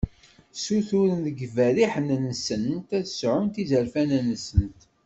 Ssuturen 0.55 1.19
deg 1.25 1.37
yiberriḥen-nsent 1.39 2.89
ad 2.97 3.05
sɛunt 3.07 3.61
izerfan-nsent. 3.63 4.79